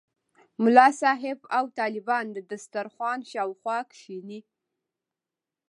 [0.63, 4.39] ملا صاحب او طالبان د دسترخوان شاوخوا کېني.